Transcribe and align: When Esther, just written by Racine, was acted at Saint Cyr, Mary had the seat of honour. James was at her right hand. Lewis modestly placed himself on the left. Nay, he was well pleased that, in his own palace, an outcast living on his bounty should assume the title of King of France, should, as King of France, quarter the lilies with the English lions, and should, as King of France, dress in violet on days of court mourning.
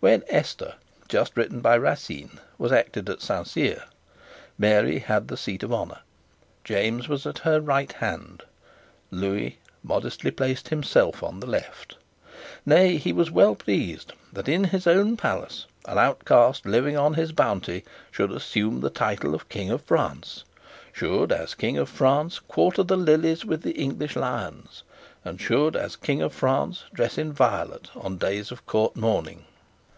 When 0.00 0.22
Esther, 0.28 0.74
just 1.08 1.36
written 1.36 1.60
by 1.60 1.74
Racine, 1.74 2.38
was 2.56 2.70
acted 2.70 3.10
at 3.10 3.20
Saint 3.20 3.48
Cyr, 3.48 3.82
Mary 4.56 5.00
had 5.00 5.26
the 5.26 5.36
seat 5.36 5.64
of 5.64 5.72
honour. 5.72 5.98
James 6.62 7.08
was 7.08 7.26
at 7.26 7.38
her 7.40 7.60
right 7.60 7.90
hand. 7.94 8.44
Lewis 9.10 9.54
modestly 9.82 10.30
placed 10.30 10.68
himself 10.68 11.20
on 11.24 11.40
the 11.40 11.48
left. 11.48 11.96
Nay, 12.64 12.96
he 12.96 13.12
was 13.12 13.32
well 13.32 13.56
pleased 13.56 14.12
that, 14.32 14.48
in 14.48 14.62
his 14.62 14.86
own 14.86 15.16
palace, 15.16 15.66
an 15.88 15.98
outcast 15.98 16.64
living 16.64 16.96
on 16.96 17.14
his 17.14 17.32
bounty 17.32 17.82
should 18.12 18.30
assume 18.30 18.80
the 18.80 18.90
title 18.90 19.34
of 19.34 19.48
King 19.48 19.68
of 19.68 19.82
France, 19.82 20.44
should, 20.92 21.32
as 21.32 21.56
King 21.56 21.76
of 21.76 21.88
France, 21.88 22.38
quarter 22.38 22.84
the 22.84 22.96
lilies 22.96 23.44
with 23.44 23.62
the 23.62 23.72
English 23.72 24.14
lions, 24.14 24.84
and 25.24 25.40
should, 25.40 25.74
as 25.74 25.96
King 25.96 26.22
of 26.22 26.32
France, 26.32 26.84
dress 26.94 27.18
in 27.18 27.32
violet 27.32 27.90
on 27.96 28.16
days 28.16 28.52
of 28.52 28.64
court 28.64 28.94
mourning. 28.94 29.44